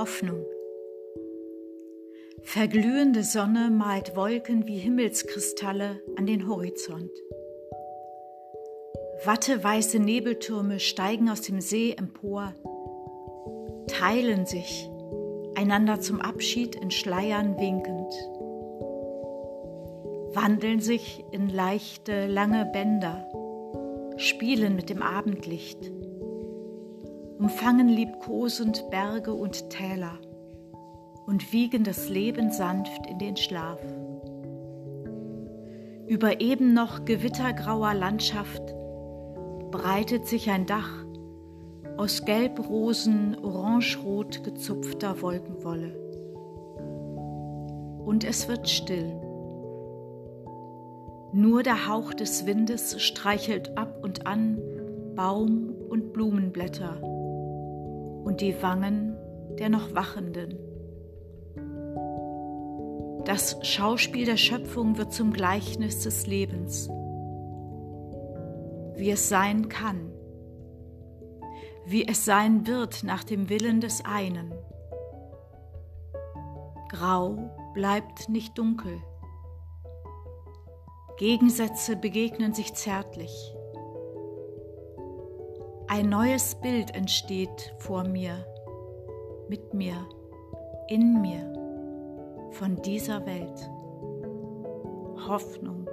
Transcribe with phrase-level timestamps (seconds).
[0.00, 0.46] Hoffnung.
[2.42, 7.10] Verglühende Sonne malt Wolken wie Himmelskristalle an den Horizont.
[9.26, 12.54] Watteweiße Nebeltürme steigen aus dem See empor,
[13.88, 14.88] teilen sich,
[15.54, 18.10] einander zum Abschied in Schleiern winkend,
[20.34, 23.28] wandeln sich in leichte, lange Bänder,
[24.16, 25.92] spielen mit dem Abendlicht,
[27.40, 30.18] umfangen liebkosend Berge und Täler
[31.26, 33.80] und wiegen das Leben sanft in den Schlaf.
[36.06, 38.62] Über eben noch gewittergrauer Landschaft
[39.70, 41.06] breitet sich ein Dach
[41.96, 45.94] aus gelbrosen, orangerot gezupfter Wolkenwolle.
[48.04, 49.18] Und es wird still.
[51.32, 54.58] Nur der Hauch des Windes streichelt ab und an
[55.14, 57.00] Baum- und Blumenblätter
[58.24, 59.16] und die Wangen
[59.58, 60.58] der noch Wachenden.
[63.24, 66.88] Das Schauspiel der Schöpfung wird zum Gleichnis des Lebens,
[68.96, 70.10] wie es sein kann,
[71.84, 74.52] wie es sein wird nach dem Willen des einen.
[76.88, 78.98] Grau bleibt nicht dunkel.
[81.18, 83.54] Gegensätze begegnen sich zärtlich.
[85.92, 88.46] Ein neues Bild entsteht vor mir,
[89.48, 89.96] mit mir,
[90.86, 91.42] in mir
[92.52, 93.68] von dieser Welt.
[95.26, 95.89] Hoffnung.